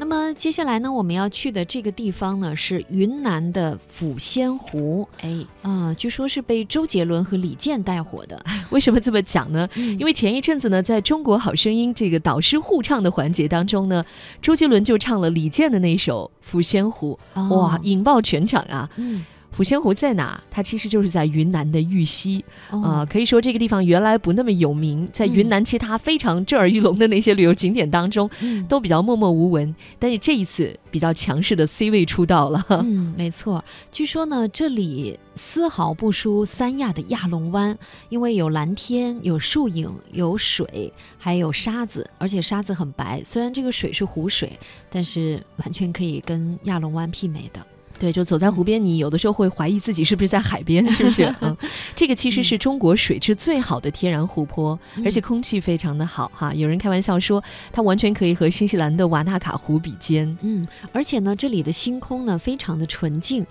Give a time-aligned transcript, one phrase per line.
[0.00, 8.42] 那么接下来呢，我们要去的这个地方呢是云南的抚仙湖，哎，啊、据说是被周杰伦和李健带火的。
[8.72, 9.68] 为什么这么讲呢？
[9.76, 14.02] 嗯因为前一阵子呢，在中国好声音这个导师互唱的环节当中呢，
[14.40, 17.18] 周杰伦就唱了李健的那首《抚仙湖》，
[17.54, 18.88] 哇，引爆全场啊！
[18.96, 19.22] 嗯，
[19.56, 20.42] 抚仙湖在哪？
[20.50, 29.74] 它其实就是在云南的玉溪哦啊、可以说这个地方原来不那么有名，在云南其他非常震耳欲聋的那些旅游景点当中，嗯都比较默默无闻。
[29.98, 33.64] 但是这一次比较强势的 C 位出道了，嗯，没错。
[33.90, 37.76] 据说呢，这里丝毫不输三亚的亚龙湾，
[38.08, 43.22] 因为有蓝天、有树影、有水，还有沙子，而且沙子很白。
[43.24, 44.52] 虽然这个水是湖水，
[44.88, 47.60] 但是完全可以跟亚龙湾媲美的。
[48.00, 51.32] 对，就走在湖边，你有的时候会怀疑自己是不是在海边，是不是？
[51.42, 51.54] 嗯，
[51.94, 56.54] 这个其实是中国水质最好的天然湖泊，而且空气非常的好哈。
[56.54, 60.34] 有人开玩笑说，它完全可以和新西兰的瓦纳卡湖比肩。
[60.40, 63.46] 嗯，而且呢，这里的星空呢非常的纯净。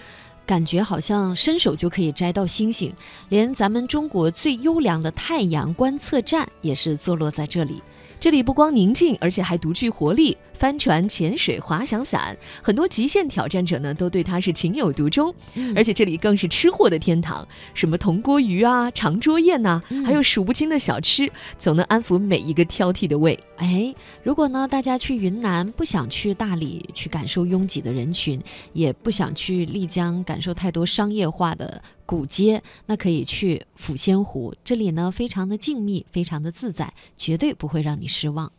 [0.46, 2.92] 感觉好像伸手就可以摘到星星，
[3.30, 7.84] 连咱们中国最优良的太阳观测站也是坐落在这里。
[8.20, 10.36] 这里不光宁静，而且还独具活力。
[10.54, 15.34] 帆船、潜水、滑翔伞，很多极限挑战者呢都对它是情有独钟。
[15.74, 23.40] 而且这里更是吃货的天堂，什么铜锅鱼啊、长桌宴呐、嗯还有数不清的小吃，总能安抚每一个挑剔的胃。
[23.56, 28.38] 哎，如果呢大家去云南不想去大理去感受拥挤的人群，
[28.74, 38.52] 也不想去丽江感受太多商业化的古街，那可以去抚仙湖，这里呢非常的静谧，非常的自在，绝对不会让你失望。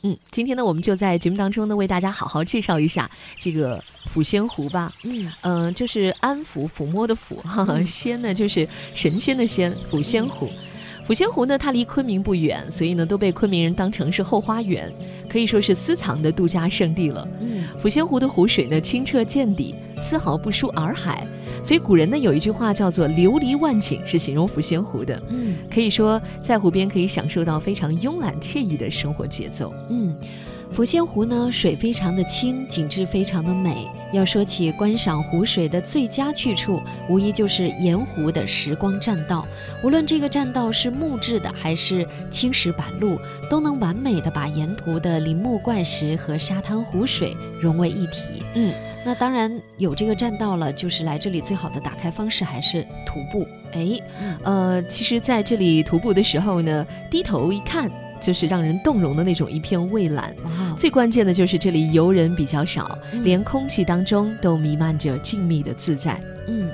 [0.00, 4.90] 嗯，今天呢，我们就在节目当中呢，为大家好好介绍一下这个抚仙湖吧。
[5.02, 10.48] 嗯嗯、就是安抚、抚摸的抚，哈哈，仙呢就是神仙的仙，抚仙湖。
[11.06, 14.90] 抚仙湖呢，它离昆明不远，所以呢，都被昆明人当成是后花园，
[15.28, 17.28] 可以说是私藏的度假胜地了。
[17.40, 21.26] 嗯抚仙湖的湖水呢清澈见底，丝毫不输洱海，
[21.62, 25.20] 所以古人呢有一句话叫做“琉璃万顷”，是形容抚仙湖的。
[25.28, 29.74] 嗯可以说，在湖边可以享受到非常慵懒惬意的生活节奏。
[29.90, 30.14] 嗯，
[30.72, 33.88] 抚仙湖呢水非常的清，景致非常的美。
[34.12, 39.44] 要说起观赏湖水的最佳去处，无疑就是盐湖的时光栈道。
[39.82, 43.18] 无论这个栈道是木质的还是青石板路，
[43.50, 48.44] 都能完美的把沿途的林木怪石和沙滩湖水融为一体。
[48.54, 48.72] 嗯，
[49.04, 53.44] 那当然有这个栈道了，就是来这里最好的打开方式还是徒步。
[53.72, 57.90] 哎，嗯呃，其实在这里徒步的时候呢，低头一看，
[58.24, 60.34] 就是让人动容的那种一片蔚蓝。
[60.76, 66.18] 最关键的就是这里游人比较少，连空气当中都弥漫着静谧的自在。
[66.46, 66.70] 嗯，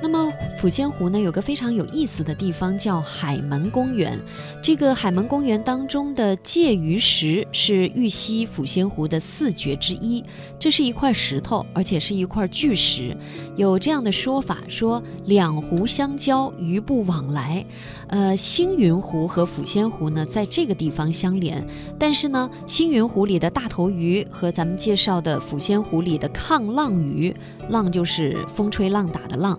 [0.00, 0.31] 那么
[0.62, 4.16] 抚仙湖呢，有个非常有意思的地方叫海门公园。
[4.62, 10.22] 这个海门公园当中的界鱼石是玉溪抚仙湖的四绝之一。
[10.60, 13.16] 这是一块石头，而且是一块巨石。
[13.56, 17.66] 有这样的说法，说两湖相交，鱼不往来。
[18.06, 21.66] 呃，星云湖和抚仙湖呢，在这个地方相连。
[21.98, 27.34] 但是呢，星云湖里的大头鱼和咱们介绍的抚仙湖里的抗浪鱼，
[27.68, 29.58] 浪就是风吹浪打的浪，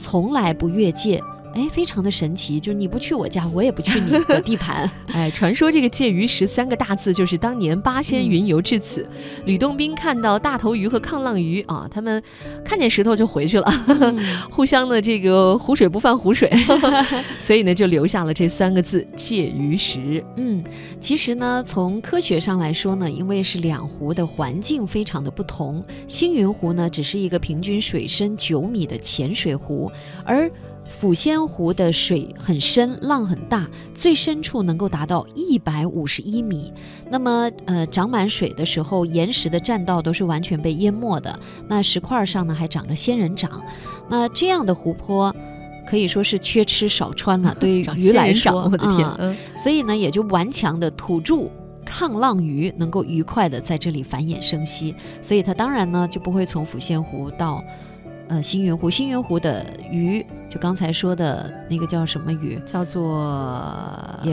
[0.00, 1.20] 从来不越界。
[1.54, 4.88] 哎，非常的神奇，就是你不去我家，我也不去你的地盘。
[5.12, 9.08] 哎，传说这个借鱼石三个大字就是当年八仙云游至此，
[9.44, 12.22] 吕洞宾看到大头鱼和抗浪鱼啊，他们
[12.64, 14.18] 看见石头就回去了，嗯
[14.50, 16.50] 互相的这个湖水不犯湖水，
[17.40, 20.24] 所以呢就留下了这三个字借鱼石。
[20.36, 20.62] 嗯，
[21.00, 29.90] 其实呢，从科学上来说呢，因为是两湖的环境非常的不同，星云湖呢只是一个平均水深九米的浅水湖，
[30.24, 30.50] 而
[30.88, 36.72] 抚仙湖的水很深，浪很大，最深处能够达到一百五十一米。
[37.10, 41.38] 那么，呃，涨满水的时候，岩石的栈道都是完全被淹没的。
[41.68, 43.62] 那石块上呢，还长着仙人掌。
[44.08, 45.34] 那这样的湖泊。
[45.90, 51.48] 可以说是缺吃少穿了， 对于鱼来说，我的天，嗯嗯所以呢，也就顽强的土著
[51.82, 57.64] 抗浪鱼能够愉快的在这里繁衍生息，所以它当然呢就不会从抚仙湖到
[58.28, 58.90] 呃星云湖。
[58.90, 63.20] 星云湖的鱼，就刚才说的那个叫什么鱼，叫做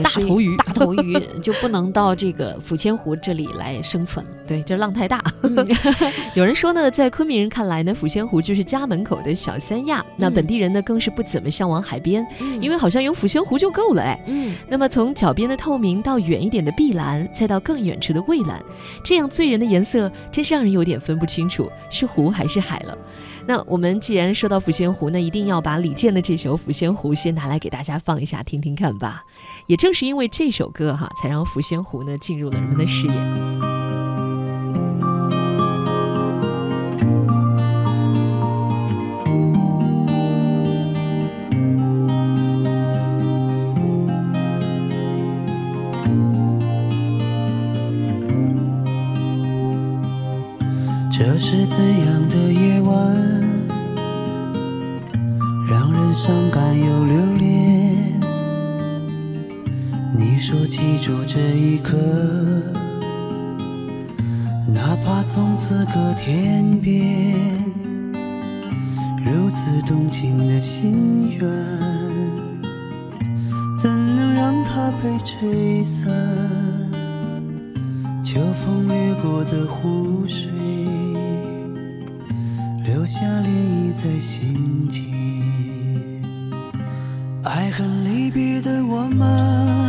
[0.02, 0.56] 大头鱼。
[0.58, 4.24] 大头鱼就不能到这个抚仙湖这里来生存。
[4.46, 5.20] 对，这浪太大。
[5.42, 5.66] 嗯
[6.34, 10.04] 有人说呢，在昆明人看来呢，抚仙湖就是家门口的小三亚。
[10.16, 12.24] 那嗯本地人呢，更是不怎么向往海边，
[12.60, 14.22] 因为为好像有抚仙湖就够了哎。
[14.26, 18.62] 嗯那么从脚边的透明到远一点的碧蓝，再到更远处的蔚蓝，
[19.04, 22.96] 这样醉人的颜色，真是让人有点分不清楚是湖还是海了。
[23.48, 29.24] 那我们既然说到抚仙湖那一定要把李健的这首抚仙湖先拿来给大家放一下听听看吧。
[29.66, 33.12] 也正是因为这首歌哈才让抚仙湖呢进入了人们的视野。
[51.18, 53.25] 这是怎样的夜晚？
[55.68, 58.20] 让人伤感又留恋？
[60.16, 61.96] 你说记住这一刻，
[64.72, 67.34] 哪怕从此隔天边，
[69.24, 71.40] 如此动情的心愿，
[73.76, 76.14] 怎能让它被吹散？
[78.22, 80.48] 秋风掠过的湖水。
[82.84, 85.02] 留下涟漪在心间，
[87.46, 89.85] 爱恨离别的我们，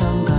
[0.00, 0.29] 上。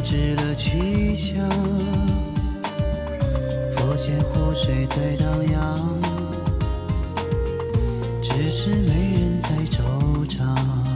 [0.00, 1.46] 不知了去向，
[3.70, 5.78] 佛前湖水在荡漾，
[8.22, 10.89] 只是没人在惆怅。